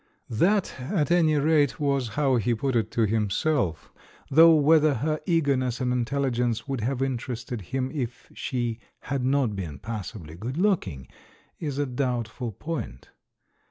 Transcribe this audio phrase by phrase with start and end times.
[0.31, 3.93] That, at any rate, was how he put it to himself,
[4.31, 9.77] though whether her eagerness and intelhgence would have interested him if she had not been
[9.77, 11.07] passably good looking
[11.59, 13.11] is a doubtful point.